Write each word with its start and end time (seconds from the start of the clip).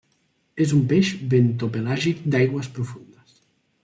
És 0.63 0.71
un 0.77 0.79
peix 0.93 1.11
bentopelàgic 1.33 2.23
d'aigües 2.37 2.71
profundes. 2.79 3.37